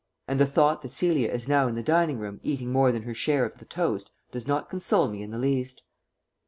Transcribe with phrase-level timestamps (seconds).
[0.27, 3.13] And the thought that Celia is now in the dining room eating more than her
[3.13, 5.83] share of the toast does not console me in the least.